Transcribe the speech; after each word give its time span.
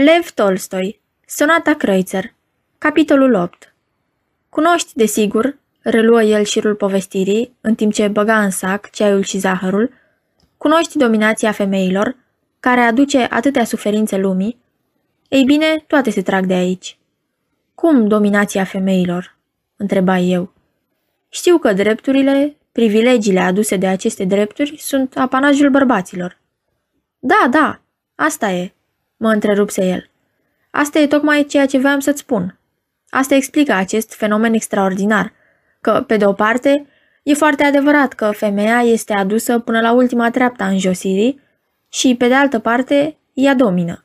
Lev 0.00 0.30
Tolstoi 0.34 1.00
Sonata 1.26 1.74
Kreutzer 1.74 2.34
Capitolul 2.78 3.34
8 3.34 3.74
Cunoști, 4.48 4.94
desigur, 4.94 5.58
reluă 5.80 6.22
el 6.22 6.44
șirul 6.44 6.74
povestirii, 6.74 7.56
în 7.60 7.74
timp 7.74 7.92
ce 7.92 8.08
băga 8.08 8.42
în 8.42 8.50
sac 8.50 8.90
ceaiul 8.90 9.22
și 9.22 9.38
zahărul, 9.38 9.92
cunoști 10.56 10.98
dominația 10.98 11.52
femeilor, 11.52 12.16
care 12.60 12.80
aduce 12.80 13.26
atâtea 13.30 13.64
suferințe 13.64 14.16
lumii, 14.16 14.58
ei 15.28 15.44
bine, 15.44 15.84
toate 15.86 16.10
se 16.10 16.22
trag 16.22 16.46
de 16.46 16.54
aici. 16.54 16.98
Cum 17.74 18.08
dominația 18.08 18.64
femeilor? 18.64 19.36
întreba 19.76 20.18
eu. 20.18 20.52
Știu 21.28 21.58
că 21.58 21.72
drepturile, 21.72 22.56
privilegiile 22.72 23.40
aduse 23.40 23.76
de 23.76 23.86
aceste 23.86 24.24
drepturi 24.24 24.76
sunt 24.76 25.16
apanajul 25.16 25.70
bărbaților. 25.70 26.38
Da, 27.18 27.48
da, 27.50 27.80
asta 28.14 28.50
e, 28.50 28.72
mă 29.18 29.28
întrerupse 29.28 29.84
el. 29.84 30.10
Asta 30.70 30.98
e 30.98 31.06
tocmai 31.06 31.44
ceea 31.44 31.66
ce 31.66 31.78
voiam 31.78 32.00
să-ți 32.00 32.20
spun. 32.20 32.58
Asta 33.10 33.34
explică 33.34 33.72
acest 33.72 34.14
fenomen 34.14 34.54
extraordinar, 34.54 35.32
că, 35.80 36.04
pe 36.06 36.16
de 36.16 36.24
o 36.24 36.32
parte, 36.32 36.86
e 37.22 37.34
foarte 37.34 37.64
adevărat 37.64 38.12
că 38.12 38.30
femeia 38.30 38.80
este 38.80 39.12
adusă 39.12 39.58
până 39.58 39.80
la 39.80 39.92
ultima 39.92 40.30
treaptă 40.30 40.62
a 40.62 40.68
înjosirii 40.68 41.40
și, 41.88 42.14
pe 42.14 42.28
de 42.28 42.34
altă 42.34 42.58
parte, 42.58 43.16
ea 43.32 43.54
domină. 43.54 44.04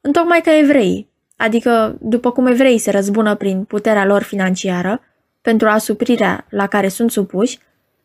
Întocmai 0.00 0.40
ca 0.40 0.58
evreii, 0.58 1.10
adică 1.36 1.96
după 2.00 2.30
cum 2.30 2.46
evreii 2.46 2.78
se 2.78 2.90
răzbună 2.90 3.34
prin 3.34 3.64
puterea 3.64 4.04
lor 4.04 4.22
financiară, 4.22 5.00
pentru 5.40 5.68
asuprirea 5.68 6.46
la 6.50 6.66
care 6.66 6.88
sunt 6.88 7.10
supuși, 7.10 7.58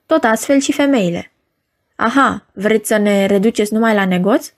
tot 0.06 0.24
astfel 0.24 0.60
și 0.60 0.72
femeile. 0.72 1.32
Aha, 1.96 2.46
vreți 2.54 2.88
să 2.88 2.98
ne 2.98 3.26
reduceți 3.26 3.74
numai 3.74 3.94
la 3.94 4.06
negoț? 4.06 4.54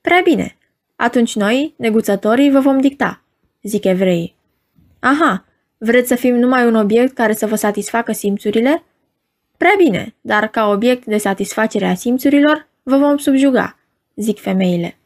Prea 0.00 0.20
bine. 0.24 0.56
Atunci 0.96 1.34
noi, 1.34 1.74
neguțătorii, 1.76 2.50
vă 2.50 2.58
vom 2.58 2.80
dicta, 2.80 3.22
zic 3.62 3.84
evreii. 3.84 4.36
Aha, 5.00 5.44
vreți 5.78 6.08
să 6.08 6.14
fim 6.14 6.34
numai 6.34 6.66
un 6.66 6.74
obiect 6.74 7.14
care 7.14 7.32
să 7.32 7.46
vă 7.46 7.54
satisfacă 7.54 8.12
simțurile? 8.12 8.82
Prea 9.56 9.74
bine, 9.76 10.14
dar 10.20 10.48
ca 10.48 10.68
obiect 10.68 11.04
de 11.04 11.16
satisfacere 11.16 11.86
a 11.86 11.94
simțurilor, 11.94 12.68
vă 12.82 12.96
vom 12.96 13.16
subjuga, 13.16 13.78
zic 14.14 14.40
femeile. 14.40 14.98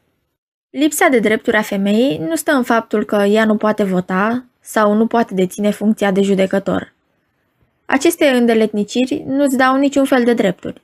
Lipsa 0.69 1.07
de 1.07 1.19
drepturi 1.19 1.57
a 1.57 1.61
femeii 1.61 2.17
nu 2.17 2.35
stă 2.35 2.51
în 2.51 2.63
faptul 2.63 3.05
că 3.05 3.15
ea 3.15 3.45
nu 3.45 3.55
poate 3.57 3.83
vota 3.83 4.45
sau 4.59 4.93
nu 4.93 5.07
poate 5.07 5.33
deține 5.33 5.69
funcția 5.69 6.11
de 6.11 6.21
judecător. 6.21 6.93
Aceste 7.85 8.25
îndeletniciri 8.27 9.23
nu-ți 9.27 9.57
dau 9.57 9.75
niciun 9.75 10.05
fel 10.05 10.23
de 10.23 10.33
drepturi. 10.33 10.81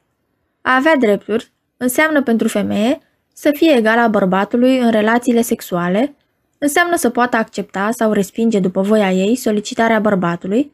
A 0.61 0.75
avea 0.75 0.95
drepturi 0.95 1.51
înseamnă 1.77 2.23
pentru 2.23 2.47
femeie 2.47 2.99
să 3.39 3.51
fie 3.51 3.75
egala 3.75 4.07
bărbatului 4.07 4.77
în 4.77 4.91
relațiile 4.91 5.41
sexuale, 5.41 6.15
înseamnă 6.57 6.95
să 6.95 7.09
poată 7.09 7.37
accepta 7.37 7.89
sau 7.91 8.11
respinge 8.11 8.59
după 8.59 8.81
voia 8.81 9.11
ei 9.11 9.35
solicitarea 9.35 9.99
bărbatului, 9.99 10.71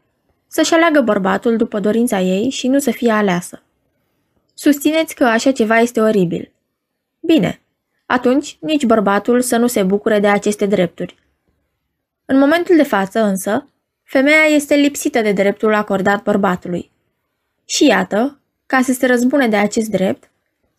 să-și 0.47 0.73
aleagă 0.73 1.01
bărbatul 1.01 1.57
după 1.57 1.79
dorința 1.79 2.19
ei 2.19 2.49
și 2.49 2.67
nu 2.67 2.79
să 2.79 2.91
fie 2.91 3.11
aleasă. 3.11 3.61
Susțineți 4.53 5.15
că 5.15 5.23
așa 5.23 5.51
ceva 5.51 5.77
este 5.79 5.99
oribil. 5.99 6.51
Bine, 7.19 7.61
atunci 8.05 8.57
nici 8.59 8.85
bărbatul 8.85 9.41
să 9.41 9.57
nu 9.57 9.67
se 9.67 9.83
bucure 9.83 10.19
de 10.19 10.27
aceste 10.27 10.65
drepturi. 10.65 11.15
În 12.25 12.37
momentul 12.37 12.75
de 12.75 12.83
față, 12.83 13.23
însă, 13.23 13.67
femeia 14.03 14.43
este 14.43 14.75
lipsită 14.75 15.21
de 15.21 15.31
dreptul 15.31 15.73
acordat 15.73 16.23
bărbatului. 16.23 16.91
Și 17.65 17.85
iată, 17.85 18.39
ca 18.65 18.81
să 18.81 18.93
se 18.93 19.05
răzbune 19.05 19.47
de 19.47 19.55
acest 19.55 19.89
drept, 19.89 20.31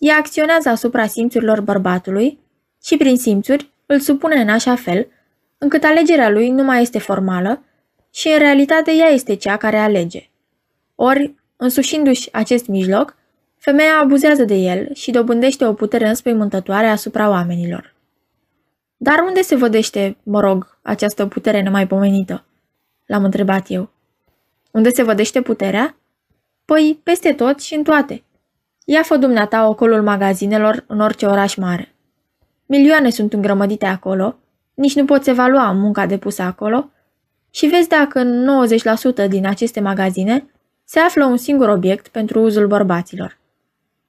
ea 0.04 0.16
acționează 0.16 0.68
asupra 0.68 1.06
simțurilor 1.06 1.60
bărbatului 1.60 2.38
și 2.82 2.96
prin 2.96 3.16
simțuri 3.16 3.70
îl 3.86 4.00
supune 4.00 4.40
în 4.40 4.48
așa 4.48 4.74
fel 4.74 5.06
încât 5.58 5.84
alegerea 5.84 6.30
lui 6.30 6.50
nu 6.50 6.62
mai 6.62 6.82
este 6.82 6.98
formală 6.98 7.62
și 8.10 8.28
în 8.28 8.38
realitate 8.38 8.92
ea 8.92 9.06
este 9.06 9.34
cea 9.34 9.56
care 9.56 9.76
alege. 9.76 10.30
Ori, 10.94 11.34
însușindu-și 11.56 12.28
acest 12.32 12.66
mijloc, 12.66 13.16
femeia 13.58 13.98
abuzează 13.98 14.44
de 14.44 14.54
el 14.54 14.94
și 14.94 15.10
dobândește 15.10 15.66
o 15.66 15.72
putere 15.72 16.08
înspăimântătoare 16.08 16.86
asupra 16.86 17.28
oamenilor. 17.28 17.94
Dar 18.96 19.18
unde 19.26 19.42
se 19.42 19.54
vădește, 19.54 20.16
mă 20.22 20.40
rog, 20.40 20.78
această 20.82 21.26
putere 21.26 21.62
nemaipomenită? 21.62 22.44
L-am 23.06 23.24
întrebat 23.24 23.66
eu. 23.68 23.90
Unde 24.70 24.90
se 24.90 25.02
vădește 25.02 25.42
puterea? 25.42 25.96
Păi, 26.64 27.00
peste 27.02 27.32
tot 27.32 27.60
și 27.60 27.74
în 27.74 27.82
toate. 27.82 28.22
Ia 28.84 29.02
fă 29.02 29.16
dumneata 29.16 29.68
ocolul 29.68 30.02
magazinelor 30.02 30.84
în 30.86 31.00
orice 31.00 31.26
oraș 31.26 31.54
mare. 31.54 31.94
Milioane 32.66 33.10
sunt 33.10 33.32
îngrămădite 33.32 33.86
acolo, 33.86 34.38
nici 34.74 34.94
nu 34.94 35.04
poți 35.04 35.30
evalua 35.30 35.72
munca 35.72 36.06
depusă 36.06 36.42
acolo 36.42 36.90
și 37.50 37.66
vezi 37.66 37.88
dacă 37.88 38.18
în 38.18 38.48
90% 39.24 39.28
din 39.28 39.46
aceste 39.46 39.80
magazine 39.80 40.46
se 40.84 40.98
află 40.98 41.24
un 41.24 41.36
singur 41.36 41.68
obiect 41.68 42.08
pentru 42.08 42.40
uzul 42.40 42.66
bărbaților. 42.66 43.38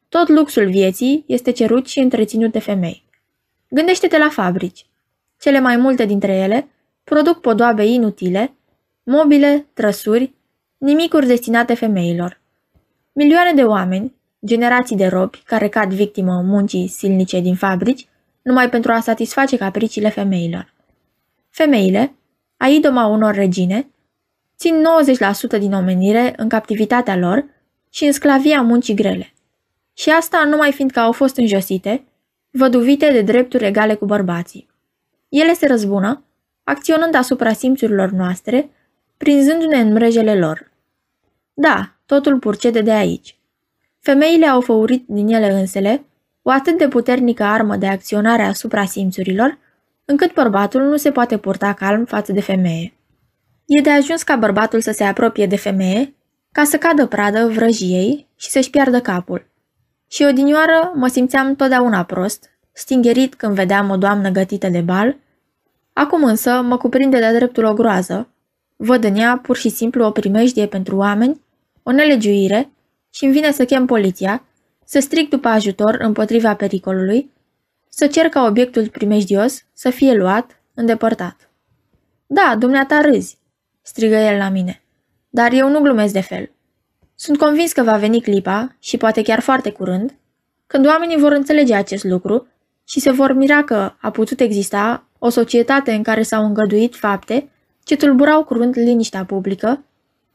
Tot 0.10 0.28
luxul 0.28 0.70
vieții 0.70 1.24
este 1.28 1.52
cerut 1.52 1.88
și 1.88 2.00
întreținut 2.00 2.52
de 2.52 2.60
femei. 2.60 3.04
Gândește-te 3.70 4.18
la 4.18 4.30
fabrici. 4.30 4.86
Cele 5.40 5.60
mai 5.60 5.78
multe 5.78 6.06
dintre 6.06 6.36
ele 6.36 6.68
produc 7.04 7.42
podoabe 7.42 7.86
inutile, 7.86 8.54
mobile, 9.04 9.68
trăsuri, 9.74 10.34
nimicuri 10.78 11.28
destinate 11.28 11.74
femeilor. 11.74 12.42
Milioane 13.14 13.54
de 13.54 13.64
oameni, 13.64 14.14
generații 14.46 14.96
de 14.96 15.08
robi 15.08 15.42
care 15.46 15.68
cad 15.68 15.94
victimă 15.94 16.42
muncii 16.46 16.88
silnice 16.88 17.40
din 17.40 17.56
fabrici, 17.56 18.08
numai 18.42 18.70
pentru 18.70 18.92
a 18.92 19.00
satisface 19.00 19.58
capriciile 19.58 20.10
femeilor. 20.10 20.74
Femeile, 21.50 22.16
a 22.58 22.68
idoma 22.68 23.06
unor 23.06 23.34
regine, 23.34 23.90
țin 24.58 24.84
90% 25.56 25.60
din 25.60 25.74
omenire 25.74 26.34
în 26.38 26.50
captivitatea 26.50 27.18
lor 27.18 27.46
și 27.90 28.06
în 28.06 28.12
sclavia 28.12 28.62
muncii 28.62 28.96
grele. 28.96 29.34
Și 29.94 30.10
asta 30.10 30.44
numai 30.44 30.72
fiindcă 30.72 31.00
au 31.00 31.12
fost 31.12 31.38
înjosite, 31.38 32.04
văduvite 32.52 33.12
de 33.12 33.22
drepturi 33.22 33.66
egale 33.66 33.96
cu 33.96 34.06
bărbații. 34.06 34.70
Ele 35.30 35.54
se 35.54 35.68
răzbună, 35.68 36.24
acționând 36.64 37.16
asupra 37.16 37.54
simțurilor 37.54 38.10
noastre, 38.10 38.70
prinzându-ne 39.18 39.80
în 39.80 39.92
mrejele 39.92 40.36
lor. 40.40 40.72
Da, 41.54 41.96
totul 42.06 42.40
purcede 42.40 42.82
de 42.82 42.92
aici. 42.92 43.38
Femeile 44.06 44.46
au 44.46 44.62
făurit 44.62 45.04
din 45.08 45.28
ele 45.28 45.52
însele 45.52 46.06
o 46.42 46.52
atât 46.52 46.78
de 46.78 46.88
puternică 46.88 47.44
armă 47.44 47.76
de 47.76 47.88
acționare 47.88 48.42
asupra 48.42 48.86
simțurilor, 48.86 49.58
încât 50.06 50.34
bărbatul 50.34 50.82
nu 50.82 50.98
se 50.98 51.12
poate 51.12 51.38
purta 51.38 51.74
calm 51.74 52.06
față 52.06 52.32
de 52.32 52.42
femeie. 52.42 52.94
E 53.66 53.82
de 53.82 53.90
ajuns 53.90 54.24
ca 54.24 54.36
bărbatul 54.36 54.82
să 54.82 54.92
se 54.92 55.04
apropie 55.04 55.46
de 55.46 55.56
femeie, 55.56 56.16
ca 56.52 56.64
să 56.64 56.78
cadă 56.78 57.06
pradă 57.06 57.48
vrăjiei 57.48 58.28
și 58.36 58.50
să-și 58.50 58.70
piardă 58.70 59.02
capul. 59.02 59.48
Și 60.08 60.24
odinioară 60.24 60.92
mă 60.96 61.08
simțeam 61.08 61.56
totdeauna 61.56 62.04
prost, 62.04 62.50
stingerit 62.72 63.36
când 63.36 63.56
vedeam 63.56 63.90
o 63.90 63.98
doamnă 63.98 64.30
gătită 64.30 64.68
de 64.68 64.82
bal, 64.82 65.18
acum 65.94 66.24
însă 66.24 66.62
mă 66.62 66.78
cuprinde 66.78 67.20
de 67.20 67.32
dreptul 67.38 67.64
o 67.64 67.74
groază, 67.74 68.30
văd 68.76 69.04
în 69.04 69.16
ea 69.16 69.40
pur 69.44 69.56
și 69.56 69.70
simplu 69.70 70.06
o 70.06 70.12
primejdie 70.12 70.68
pentru 70.68 70.96
oameni, 70.96 71.42
o 71.84 71.92
nelegiuire 71.92 72.70
și 73.16 73.24
îmi 73.24 73.34
vine 73.34 73.52
să 73.52 73.66
chem 73.66 73.86
poliția, 73.86 74.44
să 74.86 75.00
stric 75.00 75.30
după 75.30 75.48
ajutor 75.48 75.96
împotriva 76.00 76.56
pericolului, 76.56 77.32
să 77.90 78.08
cer 78.08 78.30
ca 78.30 78.46
obiectul 78.46 78.90
primejdios 78.90 79.66
să 79.74 79.90
fie 79.90 80.14
luat, 80.14 80.62
îndepărtat. 80.74 81.50
Da, 82.28 82.56
dumneata 82.60 83.02
râzi, 83.02 83.38
strigă 83.82 84.16
el 84.16 84.38
la 84.38 84.50
mine, 84.50 84.84
dar 85.30 85.52
eu 85.52 85.70
nu 85.70 85.80
glumesc 85.80 86.14
de 86.14 86.22
fel. 86.22 86.52
Sunt 87.16 87.38
convins 87.38 87.72
că 87.72 87.84
va 87.84 87.98
veni 87.98 88.22
clipa, 88.22 88.76
și 88.80 88.98
poate 88.98 89.22
chiar 89.22 89.40
foarte 89.40 89.72
curând, 89.72 90.16
când 90.68 90.86
oamenii 90.86 91.18
vor 91.18 91.32
înțelege 91.32 91.76
acest 91.76 92.04
lucru 92.04 92.48
și 92.84 93.00
se 93.00 93.12
vor 93.12 93.34
mira 93.34 93.64
că 93.64 93.94
a 94.02 94.12
putut 94.12 94.40
exista 94.40 95.08
o 95.20 95.30
societate 95.30 95.92
în 95.92 96.04
care 96.04 96.22
s-au 96.22 96.46
îngăduit 96.46 96.96
fapte 96.96 97.50
ce 97.84 97.96
tulburau 97.96 98.44
curând 98.44 98.78
liniștea 98.78 99.26
publică, 99.26 99.84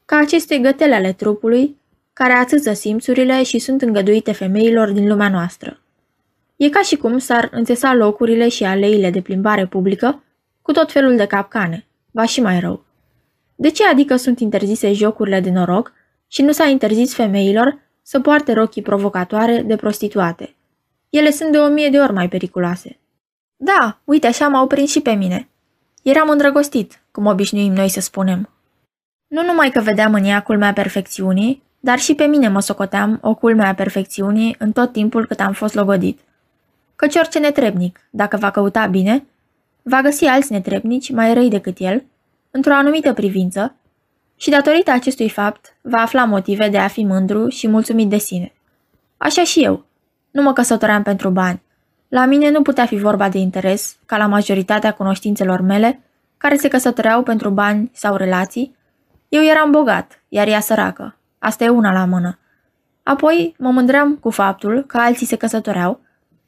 ca 0.05 0.17
aceste 0.17 0.57
gătele 0.57 0.95
ale 0.95 1.13
trupului, 1.13 1.79
care 2.21 2.33
atâță 2.33 2.73
simțurile 2.73 3.43
și 3.43 3.59
sunt 3.59 3.81
îngăduite 3.81 4.31
femeilor 4.31 4.91
din 4.91 5.07
lumea 5.07 5.29
noastră. 5.29 5.81
E 6.55 6.69
ca 6.69 6.81
și 6.81 6.95
cum 6.95 7.17
s-ar 7.17 7.49
înțesa 7.51 7.93
locurile 7.93 8.49
și 8.49 8.63
aleile 8.63 9.09
de 9.09 9.21
plimbare 9.21 9.65
publică 9.65 10.23
cu 10.61 10.71
tot 10.71 10.91
felul 10.91 11.15
de 11.15 11.25
capcane, 11.25 11.87
va 12.11 12.25
și 12.25 12.41
mai 12.41 12.59
rău. 12.59 12.83
De 13.55 13.69
ce 13.69 13.87
adică 13.87 14.15
sunt 14.15 14.39
interzise 14.39 14.93
jocurile 14.93 15.39
de 15.39 15.51
noroc 15.51 15.93
și 16.27 16.41
nu 16.41 16.51
s-a 16.51 16.65
interzis 16.65 17.13
femeilor 17.13 17.79
să 18.01 18.19
poarte 18.19 18.53
rochii 18.53 18.81
provocatoare 18.81 19.61
de 19.61 19.75
prostituate? 19.75 20.55
Ele 21.09 21.31
sunt 21.31 21.51
de 21.51 21.57
o 21.57 21.67
mie 21.67 21.89
de 21.89 21.99
ori 21.99 22.13
mai 22.13 22.29
periculoase. 22.29 22.99
Da, 23.55 24.01
uite 24.03 24.27
așa 24.27 24.47
m-au 24.47 24.67
prins 24.67 24.91
și 24.91 25.01
pe 25.01 25.11
mine. 25.11 25.49
Eram 26.03 26.29
îndrăgostit, 26.29 27.01
cum 27.11 27.25
obișnuim 27.25 27.73
noi 27.73 27.89
să 27.89 27.99
spunem. 27.99 28.49
Nu 29.27 29.43
numai 29.43 29.69
că 29.69 29.81
vedeam 29.81 30.13
în 30.13 30.23
ea 30.23 30.41
culmea 30.41 30.73
perfecțiunii, 30.73 31.69
dar 31.83 31.99
și 31.99 32.15
pe 32.15 32.23
mine 32.23 32.47
mă 32.47 32.59
socoteam 32.59 33.19
o 33.21 33.33
culme 33.35 33.65
a 33.65 33.73
perfecțiunii 33.73 34.55
în 34.59 34.71
tot 34.71 34.91
timpul 34.91 35.25
cât 35.25 35.39
am 35.39 35.53
fost 35.53 35.73
logodit. 35.73 36.19
Căci 36.95 37.15
orice 37.15 37.39
netrebnic, 37.39 37.99
dacă 38.09 38.37
va 38.37 38.51
căuta 38.51 38.85
bine, 38.85 39.25
va 39.81 40.01
găsi 40.01 40.25
alți 40.25 40.51
netrebnici 40.51 41.11
mai 41.11 41.33
răi 41.33 41.49
decât 41.49 41.77
el, 41.79 42.03
într-o 42.51 42.73
anumită 42.73 43.13
privință, 43.13 43.75
și 44.35 44.49
datorită 44.49 44.91
acestui 44.91 45.29
fapt 45.29 45.75
va 45.81 45.97
afla 45.97 46.25
motive 46.25 46.69
de 46.69 46.77
a 46.77 46.87
fi 46.87 47.03
mândru 47.03 47.47
și 47.47 47.67
mulțumit 47.67 48.09
de 48.09 48.17
sine. 48.17 48.53
Așa 49.17 49.43
și 49.43 49.63
eu. 49.63 49.85
Nu 50.31 50.41
mă 50.41 50.53
căsătoream 50.53 51.03
pentru 51.03 51.29
bani. 51.29 51.61
La 52.07 52.25
mine 52.25 52.49
nu 52.49 52.61
putea 52.61 52.85
fi 52.85 52.95
vorba 52.95 53.29
de 53.29 53.37
interes, 53.37 53.97
ca 54.05 54.17
la 54.17 54.27
majoritatea 54.27 54.91
cunoștințelor 54.91 55.61
mele, 55.61 55.99
care 56.37 56.55
se 56.55 56.67
căsătoreau 56.67 57.23
pentru 57.23 57.49
bani 57.49 57.91
sau 57.93 58.15
relații. 58.15 58.75
Eu 59.29 59.43
eram 59.43 59.71
bogat, 59.71 60.23
iar 60.29 60.47
ea 60.47 60.59
săracă. 60.59 61.15
Asta 61.43 61.63
e 61.63 61.69
una 61.69 61.91
la 61.91 62.05
mână. 62.05 62.39
Apoi 63.03 63.55
mă 63.57 63.71
mândream 63.71 64.15
cu 64.15 64.29
faptul 64.29 64.83
că 64.87 64.97
alții 64.97 65.25
se 65.25 65.35
căsătoreau, 65.35 65.99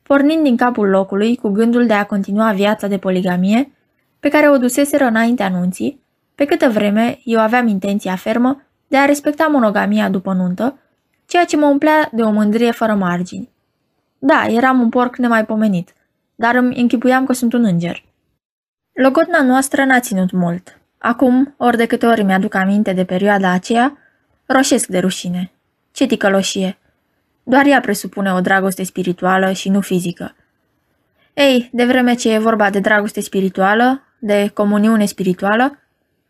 pornind 0.04 0.44
din 0.44 0.57
capul 0.57 0.90
locului 0.90 1.36
cu 1.36 1.50
gândul 1.50 1.86
de 1.86 1.94
a 1.94 2.06
continua 2.06 2.51
viața 2.51 2.88
de 2.88 2.98
poligamie 2.98 3.72
pe 4.19 4.30
care 4.30 4.50
o 4.50 4.57
duseseră 4.57 5.04
înainte 5.04 5.44
anunții, 5.44 6.00
pe 6.36 6.45
câtă 6.45 6.69
vreme 6.69 7.19
eu 7.24 7.40
aveam 7.40 7.68
intenția 7.68 8.16
fermă 8.16 8.62
de 8.88 8.98
a 8.98 9.06
respecta 9.06 9.48
monogamia 9.48 10.10
după 10.10 10.34
nuntă, 10.34 10.78
ceea 11.25 11.45
ce 11.45 11.57
mă 11.57 11.66
umplea 11.66 12.10
de 12.12 12.22
o 12.22 12.31
mândrie 12.31 12.72
fără 12.72 12.94
margini. 12.94 13.50
Da, 14.19 14.45
eram 14.48 14.81
un 14.81 14.90
porc 14.90 15.18
nemaipomenit, 15.18 15.94
dar 16.36 16.56
îmi 16.56 16.81
închipuiam 16.81 17.25
că 17.25 17.34
sunt 17.34 17.54
un 17.54 17.63
înger. 17.63 18.04
Logotna 18.92 19.42
noastră 19.42 19.86
n-a 19.86 20.00
ținut 20.00 20.31
mult. 20.31 20.80
Acum, 20.98 21.54
ori 21.57 21.78
de 21.78 21.86
câte 21.86 22.06
ori 22.06 22.24
mi-aduc 22.24 22.54
aminte 22.56 22.94
de 22.94 23.06
perioada 23.06 23.51
aceea, 23.51 23.98
roșesc 24.45 24.88
de 24.88 25.00
rușine. 25.00 25.51
Ce 25.92 26.06
ticăloșie! 26.06 26.78
Doar 27.44 27.66
ea 27.66 27.80
presupune 27.80 28.34
o 28.34 28.42
dragoste 28.42 28.84
spirituală 28.84 29.51
și 29.51 29.69
nu 29.69 29.81
fizică. 29.81 30.36
Ei, 31.34 31.69
de 31.72 31.86
vreme 31.86 32.13
ce 32.13 32.34
e 32.34 32.38
vorba 32.38 32.69
de 32.69 32.80
dragoste 32.80 33.22
spirituală, 33.22 34.04
de 34.19 34.51
comuniune 34.54 35.06
spirituală, 35.06 35.78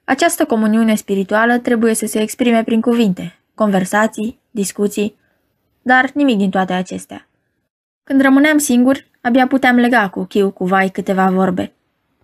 această 0.04 0.46
comuniune 0.46 0.96
spirituală 0.96 1.58
trebuie 1.58 1.94
să 1.94 2.06
se 2.06 2.22
exprime 2.22 2.64
prin 2.64 2.82
cuvinte, 2.82 3.40
conversații, 3.56 4.40
discuții, 4.52 5.16
dar 5.82 6.10
nimic 6.14 6.38
din 6.38 6.50
toate 6.50 6.74
acestea. 6.74 7.28
Când 8.04 8.22
rămâneam 8.22 8.58
singuri, 8.58 9.12
abia 9.22 9.48
puteam 9.48 9.76
lega 9.76 10.10
cu 10.10 10.24
chiu 10.24 10.52
cu 10.52 10.66
vai 10.66 10.90
câteva 10.90 11.30
vorbe. 11.30 11.72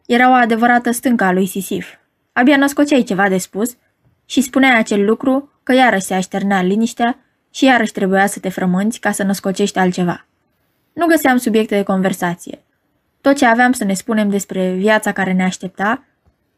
Era 0.05 0.29
o 0.29 0.33
adevărată 0.33 0.91
stâncă 0.91 1.23
a 1.23 1.31
lui 1.31 1.45
Sisif. 1.45 1.87
Abia 2.33 2.57
născoceai 2.57 3.03
ceva 3.03 3.29
de 3.29 3.37
spus 3.37 3.77
și 4.25 4.41
spuneai 4.41 4.77
acel 4.77 5.05
lucru 5.05 5.48
că 5.63 5.73
iarăși 5.73 6.05
se 6.05 6.13
așternea 6.13 6.61
liniștea 6.61 7.17
și 7.51 7.65
iarăși 7.65 7.91
trebuia 7.91 8.27
să 8.27 8.39
te 8.39 8.49
frămânți 8.49 8.99
ca 8.99 9.11
să 9.11 9.23
născocești 9.23 9.79
altceva. 9.79 10.25
Nu 10.93 11.05
găseam 11.05 11.37
subiecte 11.37 11.75
de 11.75 11.83
conversație. 11.83 12.59
Tot 13.21 13.37
ce 13.37 13.45
aveam 13.45 13.71
să 13.71 13.83
ne 13.83 13.93
spunem 13.93 14.29
despre 14.29 14.71
viața 14.71 15.11
care 15.11 15.33
ne 15.33 15.43
aștepta, 15.43 16.03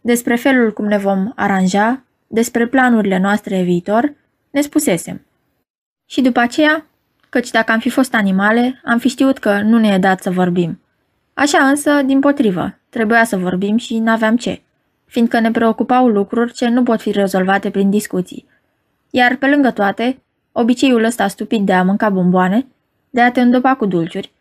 despre 0.02 0.36
felul 0.36 0.74
cum 0.74 0.86
ne 0.86 0.98
vom 0.98 1.32
aranja, 1.36 2.04
despre 2.28 2.68
planurile 2.68 3.18
noastre 3.18 3.56
de 3.56 3.64
viitor, 3.64 4.14
ne 4.50 4.62
spusesem. 4.62 5.26
Și 6.06 6.22
după 6.22 6.40
aceea, 6.40 6.86
căci 7.30 7.52
dacă 7.52 7.72
am 7.72 7.80
fi 7.80 7.90
fost 7.90 8.14
animale, 8.14 8.82
am 8.86 8.98
fi 8.98 9.08
știut 9.08 9.38
că 9.38 9.62
nu 9.62 9.78
ne 9.78 9.88
e 9.88 9.98
dat 9.98 10.22
să 10.22 10.32
vorbim. 10.32 10.82
Așa 11.34 11.68
însă, 11.68 12.02
din 12.02 12.20
potrivă, 12.20 12.80
trebuia 12.90 13.24
să 13.24 13.38
vorbim 13.38 13.78
și 13.78 14.00
n-aveam 14.00 14.38
ce, 14.38 14.62
fiindcă 15.06 15.40
ne 15.40 15.52
preocupau 15.52 16.08
lucruri 16.08 16.54
ce 16.54 16.68
nu 16.68 16.84
pot 16.84 17.02
fi 17.02 17.12
rezolvate 17.12 17.70
prin 17.70 17.90
discuții. 17.90 18.46
Iar 19.14 19.36
pe 19.36 19.48
lângă 19.48 19.72
toate, 19.72 20.22
obiceiul 20.52 21.04
ăsta 21.04 21.28
stupid 21.28 21.66
de 21.66 21.74
a 21.74 21.84
mânca 21.84 22.10
bomboane, 22.10 22.68
de 23.10 23.22
a 23.22 23.32
te 23.32 23.42
îndopa 23.42 23.76
cu 23.76 23.86
dulciuri 23.86 24.32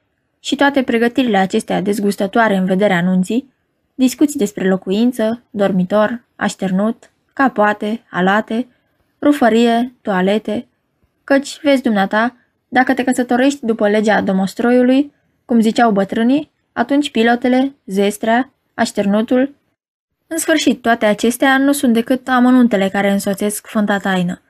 și 0.41 0.57
toate 0.57 0.83
pregătirile 0.83 1.37
acestea 1.37 1.81
dezgustătoare 1.81 2.57
în 2.57 2.65
vederea 2.65 2.97
anunții, 2.97 3.53
discuții 3.95 4.39
despre 4.39 4.69
locuință, 4.69 5.43
dormitor, 5.51 6.25
așternut, 6.37 7.11
capoate, 7.33 8.03
alate, 8.11 8.67
rufărie, 9.21 9.95
toalete, 10.03 10.67
căci, 11.25 11.61
vezi 11.63 11.83
dumneata, 11.83 12.37
dacă 12.69 12.95
te 12.95 13.05
căsătorești 13.05 13.67
după 13.67 13.89
legea 13.89 14.21
domostroiului, 14.21 15.13
cum 15.45 15.61
ziceau 15.61 15.91
bătrânii, 15.91 16.51
atunci 16.73 17.11
pilotele, 17.11 17.75
zestrea, 17.87 18.53
așternutul... 18.75 19.55
În 20.27 20.39
sfârșit, 20.39 20.83
toate 20.83 21.07
acestea 21.07 21.59
nu 21.59 21.73
sunt 21.73 21.93
decât 21.93 22.29
amănuntele 22.29 22.89
care 22.89 23.11
însoțesc 23.11 23.67
Sfânta 23.67 23.99
Taină. 23.99 24.41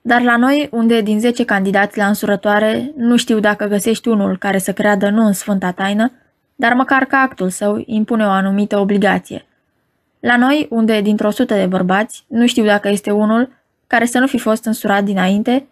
Dar 0.00 0.22
la 0.22 0.36
noi, 0.36 0.68
unde 0.70 1.00
din 1.00 1.20
10 1.20 1.44
candidați 1.44 1.98
la 1.98 2.06
însurătoare 2.06 2.92
nu 2.96 3.16
știu 3.16 3.40
dacă 3.40 3.64
găsești 3.66 4.08
unul 4.08 4.38
care 4.38 4.58
să 4.58 4.72
creadă 4.72 5.08
nu 5.08 5.26
în 5.26 5.32
Sfânta 5.32 5.70
Taină, 5.70 6.12
dar 6.54 6.72
măcar 6.72 7.04
că 7.04 7.16
actul 7.16 7.48
său 7.50 7.82
impune 7.86 8.26
o 8.26 8.30
anumită 8.30 8.78
obligație. 8.78 9.44
La 10.20 10.36
noi, 10.36 10.66
unde 10.70 11.00
dintr-o 11.00 11.30
sută 11.30 11.54
de 11.54 11.66
bărbați 11.66 12.24
nu 12.28 12.46
știu 12.46 12.64
dacă 12.64 12.88
este 12.88 13.10
unul 13.10 13.48
care 13.86 14.04
să 14.04 14.18
nu 14.18 14.26
fi 14.26 14.38
fost 14.38 14.64
însurat 14.64 15.04
dinainte 15.04 15.66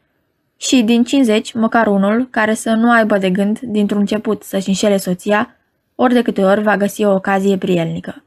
și 0.57 0.83
din 0.83 1.05
50 1.05 1.53
măcar 1.53 1.87
unul 1.87 2.29
care 2.31 2.55
să 2.55 2.71
nu 2.71 2.91
aibă 2.91 3.19
de 3.19 3.31
gând 3.31 3.59
dintr-un 3.59 4.01
început 4.01 4.43
să-și 4.43 4.69
înșele 4.69 4.97
soția, 4.97 5.57
ori 5.95 6.15
de 6.15 6.23
câte 6.23 6.45
ori 6.45 6.63
va 6.63 6.77
găsi 6.77 7.05
o 7.05 7.15
ocazie 7.15 7.57
prielnică. 7.57 8.23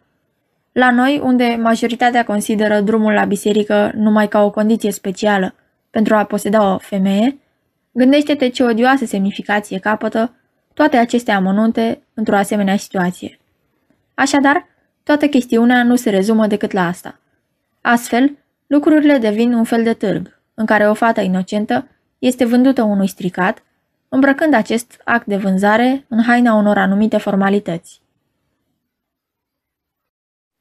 La 0.72 0.92
noi, 0.92 1.22
unde 1.24 1.60
majoritatea 1.62 2.24
consideră 2.24 2.80
drumul 2.80 3.14
la 3.14 3.26
biserică 3.26 3.92
numai 3.96 4.28
ca 4.28 4.44
o 4.44 4.50
condiție 4.50 4.92
specială 4.92 5.56
pentru 5.92 6.16
a 6.16 6.24
poseda 6.24 6.74
o 6.74 6.78
femeie, 6.78 7.38
gândește-te 7.92 8.48
ce 8.48 8.64
odioasă 8.64 9.06
semnificație 9.06 9.80
capătă 9.80 10.34
toate 10.74 10.98
aceste 10.98 11.32
amănunte 11.32 12.02
într-o 12.14 12.36
asemenea 12.36 12.78
situație. 12.78 13.40
Așadar, 14.14 14.68
toată 15.04 15.28
chestiunea 15.28 15.84
nu 15.84 15.96
se 15.96 16.10
rezumă 16.10 16.48
decât 16.48 16.72
la 16.72 16.88
asta. 16.88 17.20
Astfel, 17.82 18.38
lucrurile 18.68 19.18
devin 19.18 19.54
un 19.54 19.64
fel 19.64 19.84
de 19.84 19.94
târg, 19.94 20.40
în 20.54 20.66
care 20.66 20.90
o 20.90 20.94
fată 20.94 21.22
inocentă 21.22 21.88
este 22.20 22.46
vândută 22.46 22.84
unui 22.84 23.08
stricat, 23.08 23.64
îmbrăcând 24.10 24.54
acest 24.54 25.02
act 25.04 25.26
de 25.26 25.38
vânzare 25.38 26.06
în 26.08 26.24
haina 26.24 26.54
unor 26.54 26.78
anumite 26.78 27.18
formalități. 27.18 28.02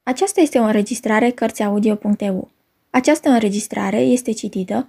Aceasta 0.02 0.40
este 0.40 0.58
o 0.58 0.62
înregistrare 0.62 1.30
Cărțiaudio.eu. 1.30 2.50
Această 2.90 3.28
înregistrare 3.28 4.00
este 4.00 4.32
citită 4.32 4.88